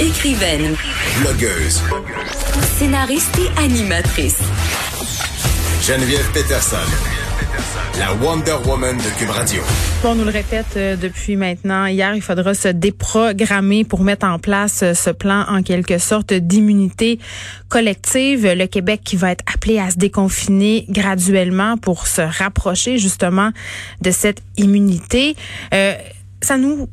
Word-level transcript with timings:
Écrivaine, 0.00 0.76
Blogueuse. 1.20 1.82
scénariste 2.78 3.36
et 3.36 3.60
animatrice. 3.60 4.38
Geneviève 5.82 6.30
Peterson. 6.32 6.76
La 7.98 8.14
Wonder 8.14 8.54
Woman 8.64 8.96
de 8.96 9.18
Cube 9.18 9.30
Radio. 9.30 9.60
On 10.04 10.14
nous 10.14 10.22
le 10.22 10.30
répète 10.30 10.76
euh, 10.76 10.94
depuis 10.94 11.34
maintenant. 11.34 11.86
Hier, 11.86 12.14
il 12.14 12.22
faudra 12.22 12.54
se 12.54 12.68
déprogrammer 12.68 13.82
pour 13.82 14.04
mettre 14.04 14.24
en 14.24 14.38
place 14.38 14.84
euh, 14.84 14.94
ce 14.94 15.10
plan 15.10 15.44
en 15.48 15.64
quelque 15.64 15.98
sorte 15.98 16.32
d'immunité 16.32 17.18
collective. 17.68 18.46
Le 18.46 18.66
Québec 18.66 19.00
qui 19.04 19.16
va 19.16 19.32
être 19.32 19.44
appelé 19.52 19.80
à 19.80 19.90
se 19.90 19.96
déconfiner 19.96 20.86
graduellement 20.88 21.76
pour 21.76 22.06
se 22.06 22.20
rapprocher 22.20 22.98
justement 22.98 23.50
de 24.00 24.12
cette 24.12 24.42
immunité. 24.56 25.34
Euh, 25.74 25.94
ça 26.40 26.56
nous 26.56 26.88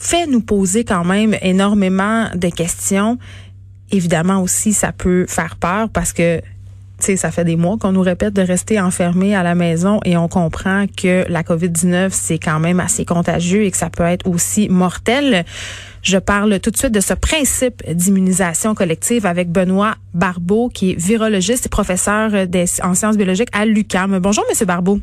fait 0.00 0.26
nous 0.26 0.40
poser 0.40 0.84
quand 0.84 1.04
même 1.04 1.36
énormément 1.42 2.28
de 2.34 2.48
questions. 2.48 3.18
Évidemment 3.92 4.42
aussi, 4.42 4.72
ça 4.72 4.92
peut 4.92 5.26
faire 5.28 5.56
peur 5.56 5.90
parce 5.90 6.12
que 6.12 6.40
sais, 7.00 7.16
ça 7.16 7.30
fait 7.30 7.44
des 7.44 7.56
mois 7.56 7.76
qu'on 7.78 7.92
nous 7.92 8.00
répète 8.00 8.34
de 8.34 8.42
rester 8.42 8.80
enfermés 8.80 9.34
à 9.34 9.42
la 9.42 9.54
maison 9.54 10.00
et 10.04 10.16
on 10.16 10.28
comprend 10.28 10.86
que 10.86 11.24
la 11.28 11.42
COVID-19, 11.42 12.10
c'est 12.12 12.38
quand 12.38 12.60
même 12.60 12.80
assez 12.80 13.04
contagieux 13.04 13.64
et 13.64 13.70
que 13.70 13.76
ça 13.76 13.90
peut 13.90 14.04
être 14.04 14.26
aussi 14.26 14.68
mortel. 14.68 15.44
Je 16.02 16.18
parle 16.18 16.60
tout 16.60 16.70
de 16.70 16.76
suite 16.76 16.92
de 16.92 17.00
ce 17.00 17.14
principe 17.14 17.82
d'immunisation 17.90 18.74
collective 18.74 19.26
avec 19.26 19.50
Benoît 19.50 19.96
Barbeau, 20.14 20.68
qui 20.68 20.92
est 20.92 20.94
virologiste 20.98 21.66
et 21.66 21.68
professeur 21.68 22.32
en 22.82 22.94
sciences 22.94 23.16
biologiques 23.16 23.50
à 23.52 23.66
l'UQAM. 23.66 24.18
Bonjour, 24.18 24.44
Monsieur 24.48 24.66
Barbeau. 24.66 25.00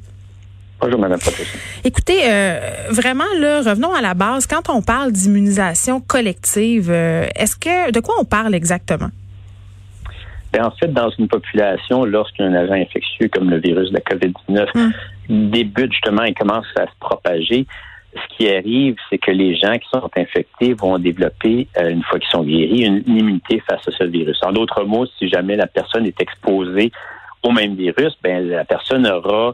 Bonjour, 0.80 1.00
Mme 1.00 1.20
Patricia. 1.20 1.60
Écoutez, 1.84 2.30
euh, 2.30 2.60
vraiment, 2.92 3.26
là, 3.40 3.62
revenons 3.62 3.94
à 3.94 4.02
la 4.02 4.14
base. 4.14 4.46
Quand 4.46 4.70
on 4.70 4.82
parle 4.82 5.12
d'immunisation 5.12 6.02
collective, 6.02 6.92
euh, 6.92 7.26
est-ce 7.36 7.56
que 7.56 7.92
de 7.92 8.00
quoi 8.00 8.16
on 8.20 8.26
parle 8.26 8.54
exactement? 8.54 9.10
Ben, 10.54 10.66
en 10.66 10.72
fait, 10.72 10.94
dans 10.94 11.10
une 11.18 11.28
population, 11.28 12.06
lorsqu'un 12.06 12.54
agent 12.54 12.74
infectieux 12.74 13.28
comme 13.34 13.50
le 13.50 13.60
virus 13.60 13.90
de 13.90 13.96
la 13.96 14.02
COVID-19 14.02 14.94
débute 15.30 15.92
justement 15.92 16.24
et 16.24 16.34
commence 16.34 16.66
à 16.78 16.86
se 16.86 17.00
propager, 17.00 17.66
ce 18.14 18.38
qui 18.38 18.50
arrive, 18.50 18.96
c'est 19.10 19.18
que 19.18 19.32
les 19.32 19.56
gens 19.56 19.74
qui 19.74 19.88
sont 19.92 20.10
infectés 20.16 20.74
vont 20.74 20.98
développer, 20.98 21.68
euh, 21.78 21.90
une 21.90 22.04
fois 22.04 22.20
qu'ils 22.20 22.30
sont 22.30 22.44
guéris, 22.44 22.86
une, 22.86 23.04
immunité 23.08 23.62
face 23.70 23.88
à 23.88 23.92
ce 23.92 24.04
virus. 24.06 24.40
En 24.44 24.52
d'autres 24.52 24.84
mots, 24.86 25.06
si 25.18 25.28
jamais 25.28 25.56
la 25.56 25.68
personne 25.68 26.06
est 26.06 26.20
exposée 26.22 26.92
au 27.44 27.52
même 27.52 27.76
virus, 27.76 28.18
ben 28.24 28.48
la 28.48 28.66
personne 28.66 29.06
aura 29.08 29.54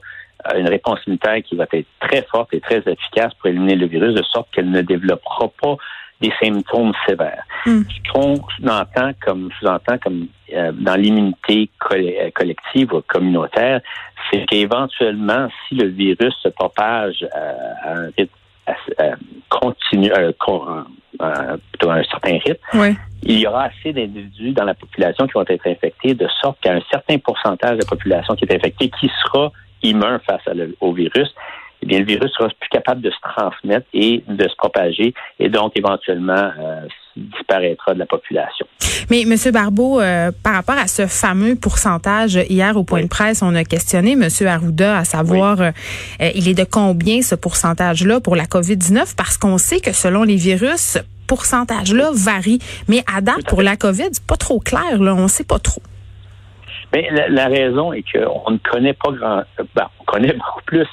une 0.56 0.68
réponse 0.68 1.00
immunitaire 1.06 1.42
qui 1.44 1.56
va 1.56 1.66
être 1.72 1.88
très 2.00 2.22
forte 2.24 2.54
et 2.54 2.60
très 2.60 2.80
efficace 2.86 3.34
pour 3.36 3.48
éliminer 3.48 3.76
le 3.76 3.88
virus, 3.88 4.14
de 4.14 4.24
sorte 4.24 4.48
qu'elle 4.52 4.70
ne 4.70 4.82
développera 4.82 5.50
pas 5.62 5.78
des 6.22 6.32
symptômes 6.42 6.94
sévères. 7.08 7.44
Hmm. 7.66 7.82
Ce 7.84 8.12
qu'on 8.12 8.36
entend 8.68 9.12
comme 9.22 9.50
sous-entend 9.60 9.98
comme 9.98 10.28
euh, 10.54 10.72
dans 10.74 10.96
l'immunité 10.96 11.70
euh, 11.92 12.30
collective 12.34 12.94
ou 12.94 13.02
communautaire, 13.02 13.82
c'est 14.32 14.46
qu'éventuellement, 14.46 15.50
si 15.68 15.76
le 15.76 15.88
virus 15.88 16.34
se 16.42 16.50
propage 16.50 17.26
euh, 17.36 17.54
à 17.84 17.92
un 17.98 18.12
rythme 18.18 18.34
continu, 19.50 20.10
plutôt 20.10 21.90
à 21.90 21.96
un 21.96 22.04
certain 22.04 22.38
rythme, 22.38 22.96
il 23.24 23.40
y 23.40 23.48
aura 23.48 23.66
assez 23.66 23.92
d'individus 23.92 24.52
dans 24.52 24.64
la 24.64 24.74
population 24.74 25.28
qui 25.28 25.34
vont 25.34 25.46
être 25.48 25.68
infectés, 25.68 26.14
de 26.14 26.28
sorte 26.42 26.60
qu'un 26.62 26.80
certain 26.90 27.18
pourcentage 27.18 27.74
de 27.74 27.82
la 27.82 27.86
population 27.86 28.36
qui 28.36 28.46
est 28.46 28.56
infectée 28.56 28.90
qui 29.00 29.12
sera 29.22 29.52
immun 29.84 30.20
face 30.26 30.42
au 30.82 30.94
virus 30.94 31.34
eh 31.84 31.86
bien, 31.86 32.00
le 32.00 32.06
virus 32.06 32.32
sera 32.32 32.48
plus 32.48 32.70
capable 32.70 33.02
de 33.02 33.12
se 33.12 33.18
transmettre 33.22 33.86
et 33.94 34.24
de 34.26 34.48
se 34.48 34.56
propager 34.56 35.14
et 35.38 35.50
donc 35.50 35.74
éventuellement 35.76 36.50
euh, 36.58 36.88
disparaîtra 37.18 37.94
de 37.94 38.00
la 38.00 38.06
population. 38.06 38.66
Mais 39.10 39.24
M. 39.24 39.36
Barbeau, 39.52 40.00
euh, 40.00 40.32
par 40.44 40.54
rapport 40.54 40.78
à 40.78 40.88
ce 40.88 41.08
fameux 41.08 41.56
pourcentage, 41.56 42.36
hier 42.50 42.78
au 42.78 42.86
point 42.86 43.04
de 43.04 43.10
presse, 43.10 43.42
on 43.42 43.54
a 43.54 43.66
questionné 43.66 44.14
M. 44.14 44.30
Arruda 44.48 45.00
à 45.00 45.04
savoir 45.04 45.60
euh, 45.60 45.72
il 46.34 46.48
est 46.48 46.54
de 46.58 46.64
combien 46.64 47.22
ce 47.22 47.36
pourcentage-là 47.36 48.22
pour 48.22 48.38
la 48.38 48.46
COVID-19? 48.46 49.16
Parce 49.18 49.38
qu'on 49.38 49.58
sait 49.58 49.82
que 49.82 49.92
selon 49.92 50.24
les 50.24 50.38
virus, 50.38 50.78
ce 50.78 51.00
pourcentage-là 51.28 52.12
varie. 52.14 52.60
Mais 52.88 53.04
à 53.14 53.20
date, 53.20 53.46
pour 53.48 53.62
la 53.62 53.76
COVID, 53.76 54.10
c'est 54.14 54.26
pas 54.26 54.38
trop 54.38 54.60
clair, 54.60 55.02
là, 55.02 55.14
on 55.16 55.28
sait 55.28 55.44
pas 55.44 55.60
trop. 55.60 55.82
Bien, 56.94 57.04
la, 57.30 57.48
raison 57.48 57.92
est 57.92 58.04
qu'on 58.04 58.52
ne 58.52 58.58
connaît 58.58 58.94
pas 58.94 59.12
grand, 59.12 59.44
ben, 59.76 59.90
on 60.00 60.04
connaît 60.06 60.34
beaucoup 60.34 60.64
plus 60.66 60.88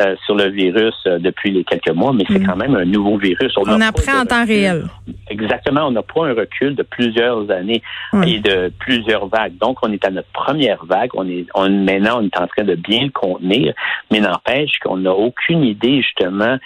euh, 0.00 0.14
sur 0.24 0.34
le 0.34 0.48
virus 0.48 0.94
euh, 1.06 1.18
depuis 1.18 1.50
les 1.50 1.62
quelques 1.62 1.90
mois, 1.90 2.12
mais 2.14 2.24
c'est 2.26 2.38
mm. 2.38 2.46
quand 2.46 2.56
même 2.56 2.74
un 2.74 2.86
nouveau 2.86 3.18
virus. 3.18 3.52
On, 3.58 3.80
apprend 3.82 4.20
en 4.20 4.24
temps 4.24 4.46
réel. 4.46 4.84
Exactement. 5.28 5.88
On 5.88 5.90
n'a 5.90 6.02
pas 6.02 6.26
un 6.26 6.32
recul 6.32 6.74
de 6.74 6.82
plusieurs 6.82 7.50
années 7.50 7.82
et 8.24 8.38
de 8.38 8.72
plusieurs 8.78 9.26
vagues. 9.26 9.58
Donc, 9.58 9.78
on 9.82 9.92
est 9.92 10.02
à 10.06 10.10
notre 10.10 10.30
première 10.32 10.82
vague. 10.86 11.10
On 11.14 11.28
est, 11.28 11.44
on, 11.54 11.68
maintenant, 11.68 12.20
on 12.20 12.24
est 12.24 12.38
en 12.38 12.46
train 12.46 12.64
de 12.64 12.76
bien 12.76 13.02
le 13.04 13.10
contenir, 13.10 13.74
mais 14.10 14.20
n'empêche 14.20 14.78
qu'on 14.82 14.96
n'a 14.96 15.12
aucune 15.12 15.64
idée, 15.64 16.00
justement, 16.00 16.56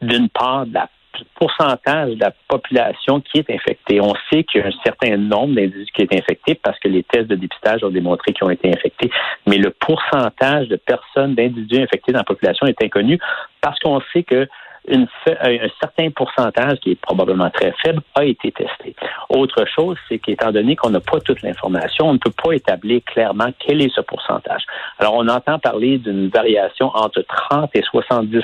d'une 0.00 0.30
part 0.30 0.64
de 0.64 0.74
la 0.74 0.88
pourcentage 1.34 2.14
de 2.14 2.20
la 2.20 2.32
population 2.48 3.20
qui 3.20 3.38
est 3.38 3.50
infectée. 3.50 4.00
On 4.00 4.14
sait 4.30 4.44
qu'il 4.44 4.60
y 4.60 4.64
a 4.64 4.66
un 4.66 4.82
certain 4.84 5.16
nombre 5.16 5.54
d'individus 5.54 5.90
qui 5.94 6.02
est 6.02 6.14
infecté 6.14 6.54
parce 6.54 6.78
que 6.78 6.88
les 6.88 7.02
tests 7.02 7.28
de 7.28 7.36
dépistage 7.36 7.84
ont 7.84 7.90
démontré 7.90 8.32
qu'ils 8.32 8.46
ont 8.46 8.50
été 8.50 8.68
infectés, 8.68 9.10
mais 9.46 9.56
le 9.56 9.70
pourcentage 9.70 10.68
de 10.68 10.76
personnes, 10.76 11.34
d'individus 11.34 11.82
infectés 11.82 12.12
dans 12.12 12.20
la 12.20 12.24
population 12.24 12.66
est 12.66 12.82
inconnu 12.82 13.18
parce 13.60 13.78
qu'on 13.80 14.00
sait 14.12 14.22
que 14.22 14.48
un 14.88 15.68
certain 15.80 16.10
pourcentage, 16.10 16.78
qui 16.80 16.92
est 16.92 17.00
probablement 17.00 17.50
très 17.50 17.72
faible, 17.84 18.00
a 18.14 18.24
été 18.24 18.50
testé. 18.52 18.94
Autre 19.28 19.64
chose, 19.66 19.96
c'est 20.08 20.18
qu'étant 20.18 20.52
donné 20.52 20.76
qu'on 20.76 20.90
n'a 20.90 21.00
pas 21.00 21.20
toute 21.20 21.42
l'information, 21.42 22.08
on 22.08 22.14
ne 22.14 22.18
peut 22.18 22.32
pas 22.42 22.52
établir 22.52 23.02
clairement 23.04 23.50
quel 23.58 23.82
est 23.82 23.94
ce 23.94 24.00
pourcentage. 24.00 24.62
Alors, 24.98 25.14
on 25.14 25.28
entend 25.28 25.58
parler 25.58 25.98
d'une 25.98 26.28
variation 26.28 26.90
entre 26.94 27.22
30 27.22 27.70
et 27.74 27.82
70 27.82 28.42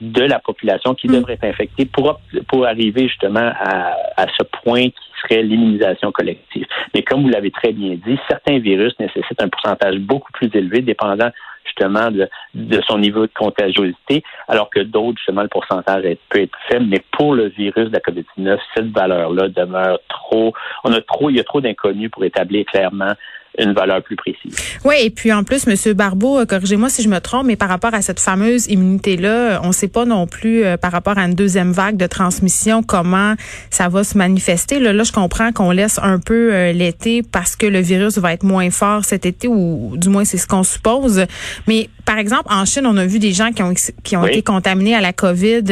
de 0.00 0.22
la 0.22 0.38
population 0.38 0.94
qui 0.94 1.08
hmm. 1.08 1.14
devrait 1.14 1.34
être 1.34 1.44
infectée 1.44 1.86
pour, 1.86 2.20
pour 2.48 2.66
arriver 2.66 3.08
justement 3.08 3.52
à, 3.58 3.96
à 4.16 4.26
ce 4.28 4.44
point 4.62 4.84
qui 4.84 4.94
serait 5.22 5.42
l'immunisation 5.42 6.12
collective. 6.12 6.66
Mais 6.94 7.02
comme 7.02 7.22
vous 7.22 7.28
l'avez 7.28 7.50
très 7.50 7.72
bien 7.72 7.96
dit, 8.06 8.18
certains 8.28 8.58
virus 8.58 8.94
nécessitent 8.98 9.42
un 9.42 9.48
pourcentage 9.48 9.98
beaucoup 9.98 10.32
plus 10.32 10.50
élevé, 10.54 10.80
dépendant 10.80 11.30
justement 11.64 12.10
de, 12.10 12.28
de 12.54 12.80
son 12.86 12.98
niveau 12.98 13.26
de 13.26 13.32
contagiosité, 13.32 14.22
alors 14.48 14.70
que 14.70 14.80
d'autres, 14.80 15.18
justement, 15.18 15.42
le 15.42 15.48
pourcentage 15.48 16.04
peut 16.28 16.42
être 16.42 16.58
faible. 16.68 16.86
Mais 16.86 17.02
pour 17.12 17.34
le 17.34 17.48
virus 17.48 17.90
de 17.90 17.92
la 17.92 18.00
COVID-19, 18.00 18.58
cette 18.74 18.90
valeur-là 18.90 19.48
demeure 19.48 19.98
trop. 20.08 20.52
On 20.84 20.92
a 20.92 21.00
trop, 21.00 21.30
il 21.30 21.36
y 21.36 21.40
a 21.40 21.44
trop 21.44 21.60
d'inconnus 21.60 22.10
pour 22.10 22.24
établir 22.24 22.64
clairement 22.66 23.12
une 23.58 23.72
valeur 23.72 24.02
plus 24.02 24.16
précise. 24.16 24.54
Oui, 24.84 24.94
et 25.02 25.10
puis 25.10 25.32
en 25.32 25.44
plus, 25.44 25.66
M. 25.66 25.94
Barbeau, 25.94 26.38
euh, 26.38 26.46
corrigez-moi 26.46 26.88
si 26.88 27.02
je 27.02 27.08
me 27.08 27.18
trompe, 27.18 27.46
mais 27.46 27.56
par 27.56 27.68
rapport 27.68 27.94
à 27.94 28.02
cette 28.02 28.20
fameuse 28.20 28.66
immunité-là, 28.68 29.60
on 29.62 29.68
ne 29.68 29.72
sait 29.72 29.88
pas 29.88 30.04
non 30.04 30.26
plus 30.26 30.64
euh, 30.64 30.76
par 30.76 30.92
rapport 30.92 31.18
à 31.18 31.24
une 31.24 31.34
deuxième 31.34 31.72
vague 31.72 31.96
de 31.96 32.06
transmission 32.06 32.82
comment 32.82 33.34
ça 33.70 33.88
va 33.88 34.04
se 34.04 34.16
manifester. 34.16 34.78
Là, 34.78 34.92
là 34.92 35.02
je 35.02 35.12
comprends 35.12 35.52
qu'on 35.52 35.72
laisse 35.72 35.98
un 36.02 36.18
peu 36.18 36.54
euh, 36.54 36.72
l'été 36.72 37.22
parce 37.22 37.56
que 37.56 37.66
le 37.66 37.80
virus 37.80 38.18
va 38.18 38.32
être 38.32 38.44
moins 38.44 38.70
fort 38.70 39.04
cet 39.04 39.26
été, 39.26 39.48
ou 39.48 39.94
du 39.96 40.08
moins 40.08 40.24
c'est 40.24 40.38
ce 40.38 40.46
qu'on 40.46 40.62
suppose. 40.62 41.24
Mais 41.66 41.88
par 42.10 42.18
exemple, 42.18 42.48
en 42.50 42.64
Chine, 42.64 42.86
on 42.86 42.96
a 42.96 43.06
vu 43.06 43.20
des 43.20 43.30
gens 43.30 43.52
qui 43.52 43.62
ont, 43.62 43.72
qui 44.02 44.16
ont 44.16 44.26
été 44.26 44.42
contaminés 44.42 44.96
à 44.96 45.00
la 45.00 45.12
COVID 45.12 45.62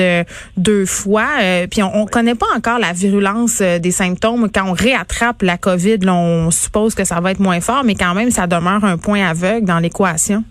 deux 0.56 0.86
fois, 0.86 1.26
puis 1.68 1.82
on, 1.82 2.04
ne 2.04 2.08
connaît 2.08 2.36
pas 2.36 2.46
encore 2.56 2.78
la 2.78 2.92
virulence 2.92 3.60
des 3.60 3.90
symptômes. 3.90 4.48
Quand 4.54 4.68
on 4.68 4.72
réattrape 4.72 5.42
la 5.42 5.58
COVID, 5.58 5.98
là, 5.98 6.14
on 6.14 6.52
suppose 6.52 6.94
que 6.94 7.02
ça 7.02 7.18
va 7.18 7.32
être 7.32 7.40
moins 7.40 7.60
fort 7.60 7.82
mais 7.82 7.96
quand 7.96 8.14
même, 8.14 8.30
ça 8.30 8.46
demeure 8.46 8.84
un 8.84 8.98
point 8.98 9.26
aveugle 9.26 9.66
dans 9.66 9.80
l'équation. 9.80 10.44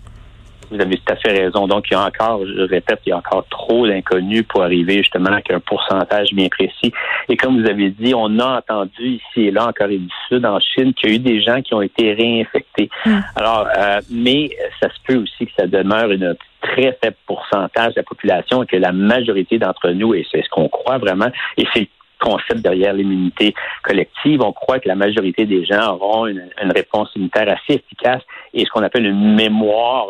Vous 0.70 0.80
avez 0.80 0.96
tout 0.96 1.12
à 1.12 1.16
fait 1.16 1.32
raison. 1.32 1.66
Donc, 1.66 1.86
il 1.90 1.94
y 1.94 1.96
a 1.96 2.04
encore, 2.04 2.44
je 2.46 2.62
répète, 2.62 3.00
il 3.06 3.10
y 3.10 3.12
a 3.12 3.18
encore 3.18 3.46
trop 3.48 3.86
d'inconnus 3.86 4.44
pour 4.48 4.62
arriver 4.62 4.98
justement 4.98 5.30
à 5.30 5.36
un 5.36 5.60
pourcentage 5.60 6.32
bien 6.32 6.48
précis. 6.48 6.92
Et 7.28 7.36
comme 7.36 7.60
vous 7.60 7.68
avez 7.68 7.90
dit, 7.90 8.12
on 8.14 8.38
a 8.38 8.58
entendu 8.58 8.90
ici 9.02 9.46
et 9.46 9.50
là 9.50 9.68
en 9.68 9.72
Corée 9.72 9.98
du 9.98 10.08
Sud, 10.28 10.44
en 10.44 10.58
Chine, 10.60 10.92
qu'il 10.94 11.10
y 11.10 11.12
a 11.12 11.16
eu 11.16 11.18
des 11.18 11.42
gens 11.42 11.62
qui 11.62 11.74
ont 11.74 11.82
été 11.82 12.12
réinfectés. 12.12 12.90
Hmm. 13.04 13.20
Alors, 13.36 13.66
euh, 13.76 14.00
mais 14.10 14.50
ça 14.80 14.88
se 14.88 14.98
peut 15.06 15.16
aussi 15.16 15.46
que 15.46 15.52
ça 15.58 15.66
demeure 15.66 16.10
une 16.10 16.36
très 16.60 16.96
faible 17.02 17.16
pourcentage 17.26 17.94
de 17.94 18.00
la 18.00 18.02
population 18.02 18.62
et 18.62 18.66
que 18.66 18.76
la 18.76 18.92
majorité 18.92 19.58
d'entre 19.58 19.90
nous, 19.90 20.14
et 20.14 20.26
c'est 20.30 20.42
ce 20.42 20.48
qu'on 20.48 20.68
croit 20.68 20.98
vraiment, 20.98 21.30
et 21.56 21.64
c'est 21.72 21.88
concept 22.18 22.60
derrière 22.60 22.92
l'immunité 22.92 23.54
collective. 23.82 24.42
On 24.42 24.52
croit 24.52 24.78
que 24.78 24.88
la 24.88 24.94
majorité 24.94 25.46
des 25.46 25.64
gens 25.64 25.94
auront 25.94 26.26
une, 26.26 26.50
réponse 26.74 27.10
immunitaire 27.14 27.48
assez 27.48 27.80
efficace 27.80 28.22
et 28.52 28.64
ce 28.64 28.70
qu'on 28.70 28.82
appelle 28.82 29.06
une 29.06 29.34
mémoire 29.34 30.08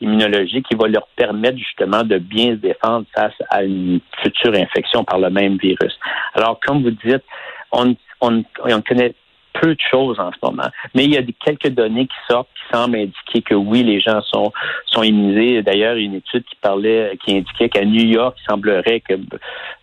immunologique 0.00 0.66
qui 0.68 0.76
va 0.76 0.88
leur 0.88 1.06
permettre 1.16 1.58
justement 1.58 2.02
de 2.02 2.18
bien 2.18 2.50
se 2.50 2.56
défendre 2.56 3.06
face 3.14 3.34
à 3.50 3.62
une 3.62 4.00
future 4.22 4.54
infection 4.54 5.04
par 5.04 5.18
le 5.18 5.30
même 5.30 5.56
virus. 5.58 5.98
Alors, 6.34 6.58
comme 6.60 6.82
vous 6.82 6.90
dites, 6.90 7.24
on, 7.72 7.94
on, 8.20 8.42
on 8.64 8.80
connaît 8.82 9.14
peu 9.60 9.74
de 9.74 9.80
choses 9.90 10.18
en 10.18 10.30
ce 10.32 10.38
moment. 10.42 10.68
Mais 10.94 11.04
il 11.04 11.12
y 11.12 11.16
a 11.16 11.22
quelques 11.44 11.68
données 11.68 12.06
qui 12.06 12.16
sortent 12.28 12.48
qui 12.54 12.76
semblent 12.76 12.96
indiquer 12.96 13.42
que 13.42 13.54
oui, 13.54 13.82
les 13.82 14.00
gens 14.00 14.22
sont, 14.22 14.52
sont 14.86 15.02
immunisés. 15.02 15.62
D'ailleurs, 15.62 15.96
une 15.96 16.14
étude 16.14 16.44
qui 16.44 16.56
parlait, 16.56 17.18
qui 17.24 17.36
indiquait 17.36 17.68
qu'à 17.68 17.84
New 17.84 18.04
York, 18.04 18.36
il 18.40 18.50
semblerait 18.50 19.00
que, 19.00 19.14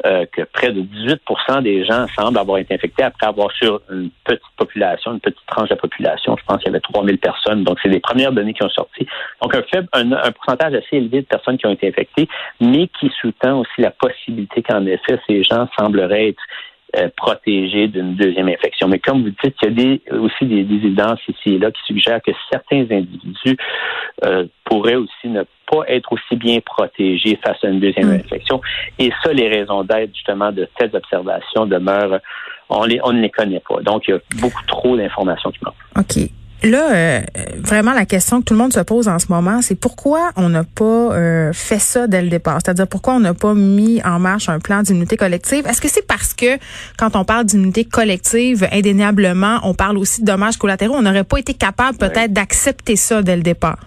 euh, 0.05 0.25
que 0.31 0.41
près 0.43 0.71
de 0.71 0.81
18 0.81 1.21
des 1.61 1.85
gens 1.85 2.07
semblent 2.15 2.37
avoir 2.37 2.57
été 2.57 2.73
infectés 2.73 3.03
après 3.03 3.27
avoir 3.27 3.51
sur 3.51 3.81
une 3.91 4.09
petite 4.23 4.41
population, 4.57 5.13
une 5.13 5.19
petite 5.19 5.45
tranche 5.47 5.69
de 5.69 5.75
la 5.75 5.81
population. 5.81 6.35
Je 6.37 6.43
pense 6.45 6.57
qu'il 6.57 6.67
y 6.67 6.69
avait 6.69 6.79
3000 6.79 7.17
personnes. 7.19 7.63
Donc, 7.63 7.77
c'est 7.81 7.89
les 7.89 7.99
premières 7.99 8.31
données 8.31 8.53
qui 8.53 8.63
ont 8.63 8.69
sorti. 8.69 9.05
Donc, 9.41 9.55
un 9.55 9.61
faible, 9.63 9.87
un, 9.93 10.11
un 10.11 10.31
pourcentage 10.31 10.73
assez 10.73 10.97
élevé 10.97 11.21
de 11.21 11.27
personnes 11.27 11.57
qui 11.57 11.67
ont 11.67 11.73
été 11.73 11.87
infectées, 11.87 12.27
mais 12.59 12.87
qui 12.99 13.11
sous-tend 13.21 13.59
aussi 13.59 13.81
la 13.81 13.91
possibilité 13.91 14.63
qu'en 14.63 14.85
effet, 14.85 15.19
ces 15.27 15.43
gens 15.43 15.67
sembleraient 15.77 16.29
être 16.29 16.41
euh, 16.95 17.09
protégés 17.17 17.89
d'une 17.89 18.15
deuxième 18.15 18.47
infection. 18.47 18.87
Mais 18.87 18.99
comme 18.99 19.23
vous 19.23 19.33
dites, 19.43 19.55
il 19.61 19.65
y 19.65 19.67
a 19.67 19.71
des, 19.71 20.01
aussi 20.17 20.45
des, 20.45 20.61
évidences 20.61 21.19
ici 21.27 21.55
et 21.55 21.59
là 21.59 21.69
qui 21.69 21.81
suggèrent 21.85 22.21
que 22.21 22.31
certains 22.49 22.85
individus 22.89 23.57
euh, 24.23 24.45
pourraient 24.63 24.95
aussi 24.95 25.27
ne 25.27 25.43
pas 25.69 25.83
être 25.89 26.13
aussi 26.13 26.37
bien 26.37 26.59
protégés 26.61 27.37
face 27.43 27.57
à 27.63 27.67
une 27.67 27.81
deuxième 27.81 28.07
mm. 28.07 28.21
infection. 28.21 28.61
Et 28.99 29.11
ça, 29.21 29.33
les 29.33 29.49
raisons 29.49 29.83
d'être 29.83 30.15
justement 30.15 30.51
de 30.53 30.65
telles 30.77 30.95
observations 30.95 31.65
demeurent, 31.65 32.19
on, 32.69 32.85
les, 32.85 33.01
on 33.03 33.11
ne 33.11 33.21
les 33.21 33.31
connaît 33.31 33.61
pas. 33.67 33.81
Donc, 33.81 34.07
il 34.07 34.11
y 34.11 34.13
a 34.13 34.19
beaucoup 34.39 34.63
trop 34.67 34.95
d'informations 34.95 35.51
qui 35.51 35.59
manquent. 35.63 35.75
OK. 35.97 36.29
Là, 36.63 36.91
euh, 36.91 37.21
vraiment, 37.61 37.93
la 37.93 38.05
question 38.05 38.39
que 38.39 38.45
tout 38.45 38.53
le 38.53 38.59
monde 38.59 38.73
se 38.73 38.79
pose 38.79 39.07
en 39.07 39.19
ce 39.19 39.27
moment, 39.31 39.61
c'est 39.61 39.79
pourquoi 39.79 40.31
on 40.35 40.49
n'a 40.49 40.63
pas 40.63 40.83
euh, 40.83 41.53
fait 41.53 41.79
ça 41.79 42.07
dès 42.07 42.21
le 42.21 42.29
départ? 42.29 42.59
C'est-à-dire 42.63 42.87
pourquoi 42.87 43.15
on 43.15 43.19
n'a 43.19 43.33
pas 43.33 43.53
mis 43.53 44.01
en 44.03 44.19
marche 44.19 44.49
un 44.49 44.59
plan 44.59 44.81
d'immunité 44.81 45.17
collective? 45.17 45.65
Est-ce 45.67 45.81
que 45.81 45.87
c'est 45.87 46.05
parce 46.05 46.33
que 46.33 46.57
quand 46.97 47.15
on 47.15 47.23
parle 47.23 47.45
d'immunité 47.45 47.85
collective, 47.85 48.67
indéniablement, 48.71 49.59
on 49.63 49.73
parle 49.73 49.97
aussi 49.97 50.21
de 50.21 50.27
dommages 50.27 50.57
collatéraux? 50.57 50.95
On 50.95 51.01
n'aurait 51.01 51.23
pas 51.23 51.37
été 51.37 51.53
capable 51.53 51.97
peut-être 51.97 52.33
d'accepter 52.33 52.95
ça 52.95 53.21
dès 53.21 53.35
le 53.35 53.43
départ? 53.43 53.79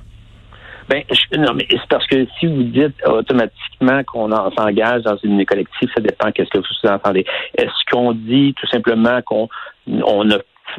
Ben, 0.89 1.05
non, 1.39 1.55
mais 1.55 1.67
c'est 1.71 1.89
parce 1.89 2.07
que 2.09 2.27
si 2.39 2.47
vous 2.47 2.65
dites 2.65 2.97
automatiquement 3.07 4.03
qu'on 4.05 4.29
s'engage 4.57 5.03
dans 5.03 5.17
une 5.19 5.31
immunité 5.31 5.47
collective, 5.47 5.89
ça 5.95 6.01
dépend 6.01 6.33
qu'est-ce 6.33 6.51
que 6.51 6.59
vous 6.59 6.65
sous-entendez. 6.65 7.25
Est-ce 7.57 7.91
qu'on 7.93 8.13
dit 8.13 8.55
tout 8.61 8.67
simplement 8.67 9.23
qu'on 9.23 9.49
on, 9.87 10.29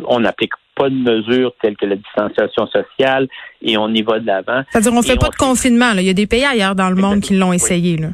on 0.06 0.26
applique 0.26 0.52
pas 0.76 0.90
de 0.90 0.96
mesures 0.96 1.54
telles 1.62 1.78
que 1.78 1.86
la 1.86 1.96
distanciation 1.96 2.68
sociale 2.68 3.28
et 3.62 3.78
on 3.78 3.90
y 3.90 4.02
va 4.02 4.20
de 4.20 4.28
l'avant. 4.28 4.64
C'est-à-dire, 4.70 4.94
on 4.94 5.02
fait 5.02 5.20
pas 5.20 5.30
de 5.30 5.36
confinement. 5.36 5.94
Là. 5.94 6.02
Il 6.02 6.08
y 6.08 6.10
a 6.10 6.14
des 6.14 6.28
pays 6.28 6.46
ailleurs 6.46 6.76
dans 6.76 6.90
le 6.90 6.96
monde 6.96 7.22
qui 7.22 7.38
l'ont 7.38 7.54
essayé. 7.54 7.98
Là. 7.98 8.10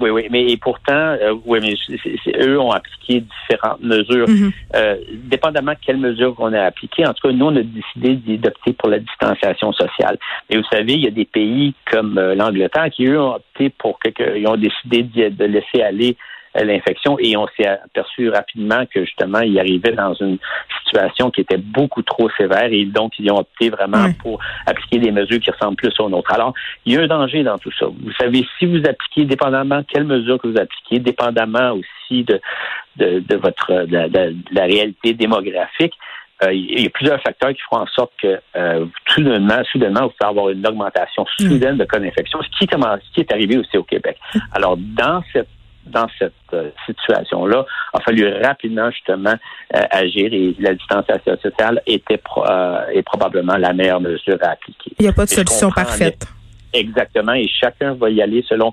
Oui, 0.00 0.10
oui, 0.10 0.28
mais 0.30 0.56
pourtant, 0.58 0.92
euh, 0.92 1.34
oui, 1.44 1.58
mais 1.60 1.74
eux 2.40 2.60
ont 2.60 2.70
appliqué 2.70 3.20
différentes 3.20 3.82
mesures, 3.82 4.28
mm-hmm. 4.28 4.52
euh, 4.76 4.96
dépendamment 5.24 5.72
de 5.72 5.78
quelles 5.84 5.96
mesures 5.96 6.36
on 6.38 6.52
a 6.52 6.62
appliquées. 6.62 7.04
En 7.04 7.14
tout 7.14 7.26
cas, 7.26 7.34
nous, 7.34 7.46
on 7.46 7.56
a 7.56 7.62
décidé 7.62 8.36
d'opter 8.36 8.74
pour 8.74 8.90
la 8.90 9.00
distanciation 9.00 9.72
sociale. 9.72 10.16
Mais 10.48 10.56
vous 10.56 10.64
savez, 10.70 10.92
il 10.92 11.04
y 11.04 11.08
a 11.08 11.10
des 11.10 11.24
pays 11.24 11.74
comme 11.90 12.16
euh, 12.16 12.36
l'Angleterre 12.36 12.90
qui, 12.90 13.06
eux, 13.06 13.20
ont 13.20 13.36
opté 13.36 13.70
pour 13.70 13.98
que, 13.98 14.38
ils 14.38 14.46
ont 14.46 14.56
décidé 14.56 15.02
de 15.02 15.44
laisser 15.44 15.82
aller 15.82 16.16
l'infection 16.64 17.16
et 17.18 17.36
on 17.36 17.46
s'est 17.56 17.66
aperçu 17.66 18.28
rapidement 18.30 18.84
que 18.86 19.04
justement 19.04 19.40
il 19.40 19.58
arrivait 19.58 19.92
dans 19.92 20.14
une 20.14 20.38
situation 20.86 21.30
qui 21.30 21.42
était 21.42 21.58
beaucoup 21.58 22.02
trop 22.02 22.28
sévère 22.30 22.68
et 22.70 22.84
donc 22.84 23.12
ils 23.18 23.30
ont 23.30 23.38
opté 23.38 23.70
vraiment 23.70 24.12
pour 24.22 24.40
appliquer 24.66 24.98
des 24.98 25.10
mesures 25.10 25.40
qui 25.40 25.50
ressemblent 25.50 25.76
plus 25.76 25.92
aux 26.00 26.08
nôtres. 26.08 26.32
Alors, 26.32 26.54
il 26.84 26.94
y 26.94 26.96
a 26.96 27.02
un 27.02 27.06
danger 27.06 27.42
dans 27.42 27.58
tout 27.58 27.72
ça. 27.78 27.86
Vous 27.86 28.12
savez, 28.18 28.46
si 28.58 28.66
vous 28.66 28.78
appliquez, 28.78 29.24
dépendamment 29.24 29.78
de 29.78 29.86
quelles 29.88 30.04
mesures 30.04 30.38
que 30.38 30.48
vous 30.48 30.58
appliquez, 30.58 30.98
dépendamment 30.98 31.72
aussi 31.72 32.24
de, 32.24 32.40
de, 32.96 33.36
votre 33.36 33.84
de, 33.86 34.34
la 34.52 34.64
réalité 34.64 35.14
démographique, 35.14 35.94
euh, 36.44 36.52
il 36.52 36.82
y 36.82 36.86
a 36.86 36.90
plusieurs 36.90 37.20
facteurs 37.20 37.50
qui 37.50 37.60
feront 37.62 37.82
en 37.82 37.86
sorte 37.88 38.12
que 38.22 38.38
euh, 38.56 38.86
soudainement, 39.08 39.60
soudainement, 39.72 40.02
vous 40.02 40.12
pouvez 40.18 40.30
avoir 40.30 40.48
une 40.50 40.64
augmentation 40.64 41.26
soudaine 41.36 41.76
de 41.76 41.84
cas 41.84 41.98
d'infection, 41.98 42.40
ce 42.42 42.48
qui, 42.58 42.68
ce 42.70 43.12
qui 43.12 43.20
est 43.20 43.32
arrivé 43.32 43.58
aussi 43.58 43.76
au 43.76 43.82
Québec. 43.82 44.18
Alors, 44.52 44.76
dans 44.76 45.22
cette 45.32 45.48
dans 45.88 46.06
cette 46.18 46.32
euh, 46.52 46.70
situation-là, 46.86 47.64
il 47.94 47.96
a 47.96 48.00
fallu 48.00 48.28
rapidement 48.42 48.90
justement 48.90 49.34
euh, 49.74 49.80
agir 49.90 50.32
et 50.32 50.54
la 50.58 50.74
distanciation 50.74 51.36
sociale 51.42 51.82
était 51.86 52.20
euh, 52.36 52.86
est 52.92 53.02
probablement 53.02 53.56
la 53.56 53.72
meilleure 53.72 54.00
mesure 54.00 54.38
à 54.42 54.50
appliquer. 54.50 54.92
Il 54.98 55.02
n'y 55.02 55.08
a 55.08 55.12
pas 55.12 55.24
de 55.24 55.30
solution 55.30 55.70
parfaite. 55.70 56.26
Exactement, 56.72 57.32
et 57.32 57.48
chacun 57.48 57.94
va 57.94 58.10
y 58.10 58.20
aller 58.20 58.44
selon 58.46 58.72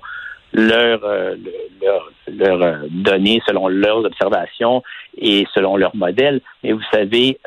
leurs 0.52 1.00
leur, 1.00 2.12
leur, 2.28 2.78
données, 2.90 3.42
selon 3.46 3.68
leurs 3.68 4.04
observations 4.04 4.82
et 5.18 5.46
selon 5.54 5.76
leur 5.76 5.94
modèle. 5.96 6.40
Mais 6.62 6.72
vous 6.72 6.82
savez, 6.92 7.38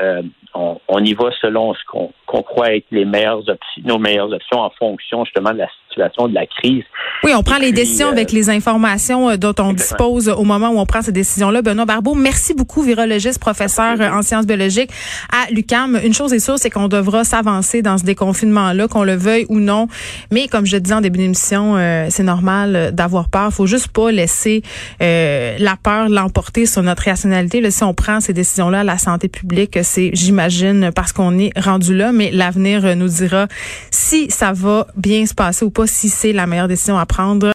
on, 0.54 0.80
on, 0.88 1.04
y 1.04 1.13
va 1.13 1.30
selon 1.39 1.74
ce 1.75 1.80
qu'on 1.86 2.42
croit 2.42 2.75
être 2.75 2.88
les 2.92 3.06
meilleures 3.06 3.48
options, 3.48 3.83
nos 3.86 4.00
meilleures 4.00 4.31
options 4.31 4.60
en 4.60 4.72
fonction 4.72 5.24
justement 5.25 5.54
de 5.54 5.60
la 5.60 5.69
situation 5.89 6.27
de 6.27 6.33
la 6.33 6.45
crise. 6.45 6.83
Oui, 7.21 7.33
on 7.36 7.44
prend 7.44 7.57
les 7.57 7.74
décisions 7.74 8.07
euh, 8.07 8.12
avec 8.12 8.31
les 8.31 8.50
informations 8.50 9.30
euh, 9.30 9.36
dont 9.36 9.54
on 9.60 9.74
dispose 9.74 10.30
au 10.30 10.45
moment 10.45 10.69
où 10.69 10.80
on 10.80 10.86
prend 10.86 11.01
ces 11.01 11.12
décisions-là. 11.12 11.62
Benoît 11.62 11.83
Barbeau, 11.83 12.16
merci 12.16 12.54
beaucoup, 12.54 12.81
virologiste, 12.81 13.39
professeur 13.39 14.00
en 14.00 14.21
sciences 14.21 14.45
biologiques 14.45 14.89
à 15.30 15.51
l'UCAM. 15.51 16.00
Une 16.01 16.13
chose 16.13 16.31
est 16.31 16.39
sûre, 16.39 16.57
c'est 16.57 16.69
qu'on 16.69 16.88
devra 16.88 17.25
s'avancer 17.25 17.81
dans 17.81 17.98
ce 17.98 18.06
déconfinement-là, 18.06 18.88
qu'on 18.88 19.04
le 19.04 19.16
veuille 19.16 19.45
ou 19.50 19.60
non. 19.60 19.89
Mais 20.31 20.48
comme 20.48 20.66
je 20.66 20.77
disais 20.77 20.95
en 20.95 21.01
début 21.01 21.19
d'émission, 21.19 21.75
euh, 21.75 22.07
c'est 22.10 22.24
normal 22.24 22.92
d'avoir 22.94 23.27
peur. 23.27 23.51
Faut 23.51 23.68
juste 23.68 23.89
pas 23.89 24.12
laisser 24.12 24.63
la 25.01 25.75
peur 25.81 26.07
l'emporter 26.07 26.65
sur 26.65 26.83
notre 26.83 27.04
rationalité. 27.04 27.60
Là, 27.60 27.69
si 27.69 27.83
on 27.83 27.94
prend 27.94 28.22
ces 28.22 28.31
décisions-là, 28.31 28.86
la 28.86 28.98
santé 28.98 29.27
publique, 29.27 29.77
c'est, 29.83 30.12
j'imagine, 30.13 30.92
parce 30.95 31.12
qu'on 31.12 31.38
est 31.38 31.51
rendu 31.60 31.95
là. 31.95 32.13
Mais 32.13 32.31
l'avenir 32.31 32.95
nous 32.95 33.10
dira 33.10 33.48
si 33.92 34.31
ça 34.31 34.54
va 34.54 34.88
bien 34.95 35.25
se 35.25 35.33
passer 35.33 35.65
ou 35.65 35.69
pas 35.69 35.86
si 35.86 36.07
c'est 36.07 36.31
la 36.31 36.48
meilleure 36.48 36.69
décision 36.69 36.98
à 36.98 37.06
prendre. 37.09 37.47